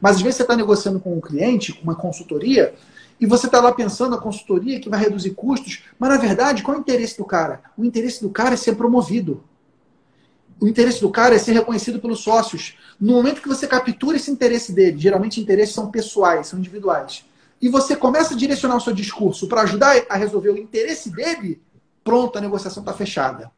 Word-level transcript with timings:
Mas 0.00 0.16
às 0.16 0.22
vezes 0.22 0.36
você 0.36 0.42
está 0.42 0.56
negociando 0.56 1.00
com 1.00 1.16
um 1.16 1.20
cliente, 1.20 1.72
com 1.72 1.82
uma 1.82 1.94
consultoria, 1.94 2.74
e 3.20 3.26
você 3.26 3.46
está 3.46 3.60
lá 3.60 3.72
pensando 3.72 4.14
a 4.14 4.20
consultoria 4.20 4.78
que 4.78 4.90
vai 4.90 5.00
reduzir 5.00 5.30
custos, 5.30 5.84
mas 5.98 6.10
na 6.10 6.16
verdade, 6.18 6.62
qual 6.62 6.76
é 6.76 6.78
o 6.78 6.82
interesse 6.82 7.16
do 7.16 7.24
cara? 7.24 7.62
O 7.76 7.84
interesse 7.84 8.22
do 8.22 8.30
cara 8.30 8.54
é 8.54 8.56
ser 8.56 8.76
promovido. 8.76 9.42
O 10.60 10.66
interesse 10.66 11.00
do 11.00 11.10
cara 11.10 11.34
é 11.34 11.38
ser 11.38 11.52
reconhecido 11.52 11.98
pelos 11.98 12.20
sócios. 12.20 12.76
No 13.00 13.12
momento 13.14 13.42
que 13.42 13.48
você 13.48 13.66
captura 13.66 14.16
esse 14.16 14.30
interesse 14.30 14.72
dele, 14.72 14.98
geralmente 14.98 15.40
interesses 15.40 15.74
são 15.74 15.90
pessoais, 15.90 16.46
são 16.46 16.58
individuais, 16.58 17.24
e 17.60 17.68
você 17.68 17.96
começa 17.96 18.34
a 18.34 18.36
direcionar 18.36 18.76
o 18.76 18.80
seu 18.80 18.92
discurso 18.92 19.48
para 19.48 19.62
ajudar 19.62 20.02
a 20.08 20.16
resolver 20.16 20.50
o 20.50 20.58
interesse 20.58 21.10
dele, 21.10 21.60
pronto, 22.04 22.36
a 22.36 22.40
negociação 22.40 22.82
está 22.82 22.92
fechada. 22.92 23.50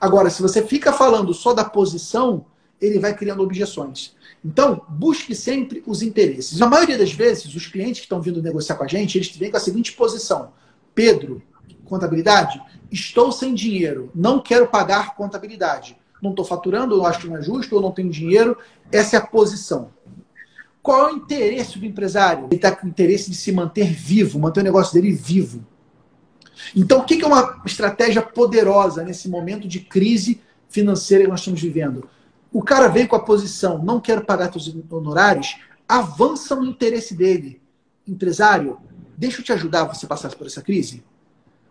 Agora, 0.00 0.30
se 0.30 0.42
você 0.42 0.62
fica 0.62 0.92
falando 0.92 1.32
só 1.32 1.52
da 1.52 1.64
posição, 1.64 2.46
ele 2.86 2.98
vai 2.98 3.14
criando 3.14 3.42
objeções. 3.42 4.14
Então, 4.44 4.82
busque 4.88 5.34
sempre 5.34 5.82
os 5.86 6.02
interesses. 6.02 6.58
Na 6.58 6.68
maioria 6.68 6.98
das 6.98 7.12
vezes, 7.12 7.54
os 7.54 7.66
clientes 7.66 8.00
que 8.00 8.06
estão 8.06 8.20
vindo 8.20 8.42
negociar 8.42 8.76
com 8.76 8.84
a 8.84 8.88
gente, 8.88 9.16
eles 9.16 9.34
vêm 9.36 9.50
com 9.50 9.56
a 9.56 9.60
seguinte 9.60 9.92
posição: 9.92 10.52
Pedro, 10.94 11.42
contabilidade, 11.84 12.60
estou 12.90 13.32
sem 13.32 13.54
dinheiro, 13.54 14.10
não 14.14 14.40
quero 14.40 14.66
pagar 14.66 15.14
contabilidade. 15.14 15.96
Não 16.22 16.30
estou 16.30 16.44
faturando, 16.44 16.94
eu 16.94 17.04
acho 17.04 17.20
que 17.20 17.26
não 17.28 17.36
é 17.36 17.42
justo, 17.42 17.74
eu 17.74 17.80
não 17.80 17.92
tenho 17.92 18.10
dinheiro. 18.10 18.56
Essa 18.90 19.16
é 19.16 19.18
a 19.18 19.26
posição. 19.26 19.90
Qual 20.82 21.08
é 21.08 21.12
o 21.12 21.16
interesse 21.16 21.78
do 21.78 21.86
empresário? 21.86 22.46
Ele 22.46 22.56
está 22.56 22.74
com 22.74 22.86
o 22.86 22.90
interesse 22.90 23.30
de 23.30 23.36
se 23.36 23.52
manter 23.52 23.92
vivo, 23.92 24.38
manter 24.38 24.60
o 24.60 24.64
negócio 24.64 24.94
dele 24.94 25.12
vivo. 25.12 25.64
Então, 26.74 27.00
o 27.00 27.04
que 27.04 27.22
é 27.22 27.26
uma 27.26 27.62
estratégia 27.64 28.22
poderosa 28.22 29.02
nesse 29.02 29.28
momento 29.28 29.66
de 29.66 29.80
crise 29.80 30.40
financeira 30.68 31.24
que 31.24 31.30
nós 31.30 31.40
estamos 31.40 31.60
vivendo? 31.60 32.08
O 32.54 32.62
cara 32.62 32.86
veio 32.86 33.08
com 33.08 33.16
a 33.16 33.20
posição, 33.20 33.78
não 33.78 33.98
quero 33.98 34.24
pagar 34.24 34.52
seus 34.52 34.72
honorários, 34.88 35.56
avança 35.88 36.54
no 36.54 36.64
interesse 36.64 37.12
dele. 37.12 37.60
Empresário, 38.06 38.78
deixa 39.18 39.40
eu 39.40 39.44
te 39.44 39.52
ajudar 39.52 39.82
você 39.82 40.06
passar 40.06 40.32
por 40.36 40.46
essa 40.46 40.62
crise. 40.62 41.02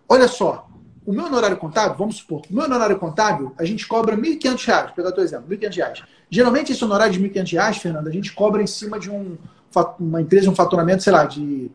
Olha 0.09 0.27
só, 0.27 0.67
o 1.05 1.13
meu 1.13 1.23
honorário 1.27 1.55
contábil, 1.55 1.97
vamos 1.97 2.17
supor, 2.17 2.41
o 2.49 2.53
meu 2.53 2.65
honorário 2.65 2.99
contábil, 2.99 3.53
a 3.57 3.63
gente 3.63 3.87
cobra 3.87 4.13
R$ 4.13 4.21
1.500, 4.21 4.87
vou 4.87 4.93
pegar 4.93 5.07
o 5.07 5.11
teu 5.13 5.23
exemplo, 5.23 5.45
R$ 5.49 5.55
1.500. 5.55 6.03
Geralmente 6.29 6.73
esse 6.73 6.83
honorário 6.83 7.13
de 7.13 7.19
R$ 7.25 7.29
1.500, 7.29 7.79
Fernando, 7.79 8.09
a 8.09 8.11
gente 8.11 8.33
cobra 8.33 8.61
em 8.61 8.67
cima 8.67 8.99
de 8.99 9.09
um, 9.09 9.37
uma 9.97 10.21
empresa, 10.21 10.49
um 10.49 10.55
faturamento, 10.55 11.01
sei 11.01 11.13
lá, 11.13 11.23
de 11.23 11.71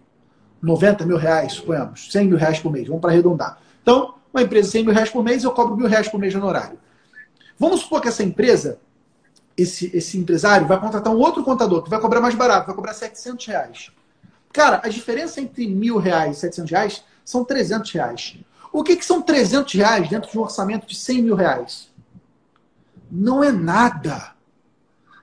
90 0.61 1.07
mil 1.07 1.17
reais, 1.17 1.55
suponhamos, 1.55 2.13
100 2.13 2.29
mil 2.29 2.37
reais 2.37 2.59
por 2.59 2.71
mês, 2.71 2.87
vamos 2.87 3.01
para 3.01 3.13
arredondar. 3.13 3.59
Então, 3.81 4.17
uma 4.35 4.43
empresa 4.43 4.67
de 4.67 4.73
100 4.73 4.85
mil 4.85 4.93
reais 4.93 5.09
por 5.09 5.25
mês, 5.25 5.45
eu 5.45 5.51
cobro 5.53 5.75
mil 5.79 5.89
reais 5.89 6.09
por 6.09 6.21
mês 6.21 6.31
de 6.31 6.39
honorário. 6.39 6.79
Vamos 7.59 7.81
supor 7.81 8.03
que 8.03 8.09
essa 8.09 8.23
empresa 8.23 8.79
esse, 9.59 9.91
esse 9.93 10.17
empresário 10.17 10.69
vai 10.69 10.81
contratar 10.81 11.13
um 11.13 11.19
outro 11.19 11.43
contador 11.43 11.83
que 11.83 11.91
vai 11.91 12.01
cobrar 12.01 12.21
mais 12.21 12.37
barato, 12.37 12.67
vai 12.67 12.77
cobrar 12.77 12.95
700 12.95 13.45
reais. 13.47 13.91
Cara, 14.53 14.81
a 14.85 14.89
diferença 14.89 15.41
entre 15.41 15.67
mil 15.67 15.99
reais 15.99 16.37
e 16.37 16.41
700 16.41 16.71
reais 16.71 17.05
são 17.25 17.45
300 17.45 17.91
reais. 17.91 18.37
O 18.73 18.85
que, 18.85 18.95
que 18.95 19.05
são 19.05 19.21
300 19.21 19.75
reais 19.75 20.09
dentro 20.09 20.31
de 20.31 20.39
um 20.39 20.43
orçamento 20.43 20.87
de 20.87 20.95
100 20.95 21.23
mil 21.23 21.35
reais? 21.35 21.89
Não 23.11 23.43
é 23.43 23.51
nada. 23.51 24.33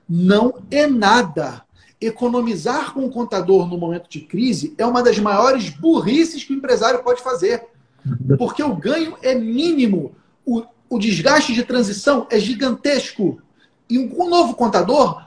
Não 0.06 0.62
é 0.70 0.86
nada. 0.86 1.64
Economizar 1.98 2.92
com 2.92 3.06
o 3.06 3.10
contador 3.10 3.66
no 3.66 3.78
momento 3.78 4.10
de 4.10 4.20
crise 4.20 4.74
é 4.76 4.84
uma 4.84 5.02
das 5.02 5.18
maiores 5.18 5.70
burrices 5.70 6.44
que 6.44 6.52
o 6.52 6.56
empresário 6.56 7.02
pode 7.02 7.22
fazer. 7.22 7.64
Porque 8.36 8.62
o 8.62 8.76
ganho 8.76 9.16
é 9.22 9.34
mínimo. 9.34 10.14
O, 10.44 10.62
o 10.90 10.98
desgaste 10.98 11.54
de 11.54 11.64
transição 11.64 12.26
é 12.30 12.38
gigantesco. 12.38 13.40
E 13.88 13.98
um 13.98 14.28
novo 14.28 14.54
contador, 14.54 15.26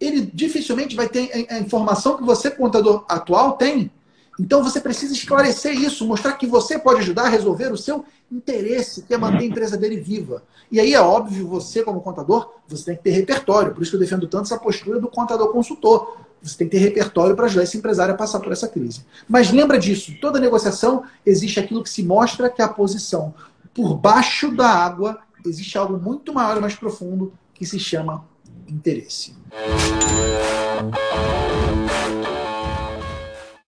ele 0.00 0.30
dificilmente 0.32 0.94
vai 0.94 1.08
ter 1.08 1.46
a 1.50 1.58
informação 1.58 2.16
que 2.16 2.22
você, 2.22 2.50
contador 2.50 3.04
atual, 3.08 3.52
tem. 3.52 3.90
Então 4.38 4.62
você 4.62 4.80
precisa 4.80 5.14
esclarecer 5.14 5.74
isso, 5.74 6.06
mostrar 6.06 6.32
que 6.34 6.46
você 6.46 6.78
pode 6.78 7.00
ajudar 7.00 7.24
a 7.24 7.28
resolver 7.28 7.72
o 7.72 7.76
seu 7.76 8.04
interesse, 8.30 9.02
que 9.02 9.14
é 9.14 9.18
manter 9.18 9.44
a 9.44 9.46
empresa 9.46 9.76
dele 9.76 9.96
viva. 9.96 10.42
E 10.70 10.78
aí 10.78 10.92
é 10.92 11.00
óbvio, 11.00 11.46
você 11.48 11.82
como 11.82 12.00
contador, 12.00 12.50
você 12.68 12.84
tem 12.84 12.96
que 12.96 13.02
ter 13.04 13.10
repertório. 13.10 13.72
Por 13.72 13.82
isso 13.82 13.92
que 13.92 13.96
eu 13.96 14.00
defendo 14.00 14.26
tanto 14.26 14.44
essa 14.44 14.58
postura 14.58 15.00
do 15.00 15.08
contador 15.08 15.48
consultor. 15.52 16.18
Você 16.42 16.58
tem 16.58 16.68
que 16.68 16.76
ter 16.76 16.82
repertório 16.82 17.34
para 17.34 17.46
ajudar 17.46 17.62
esse 17.62 17.78
empresário 17.78 18.12
a 18.14 18.16
passar 18.16 18.40
por 18.40 18.52
essa 18.52 18.68
crise. 18.68 19.06
Mas 19.26 19.50
lembra 19.50 19.78
disso, 19.78 20.12
toda 20.20 20.38
negociação 20.38 21.04
existe 21.24 21.58
aquilo 21.58 21.82
que 21.82 21.90
se 21.90 22.02
mostra 22.02 22.50
que 22.50 22.60
é 22.60 22.64
a 22.64 22.68
posição. 22.68 23.34
Por 23.72 23.94
baixo 23.94 24.54
da 24.54 24.68
água 24.68 25.18
existe 25.46 25.78
algo 25.78 25.96
muito 25.96 26.34
maior 26.34 26.58
e 26.58 26.60
mais 26.60 26.74
profundo 26.74 27.32
que 27.56 27.64
se 27.64 27.78
chama 27.78 28.28
interesse. 28.68 29.34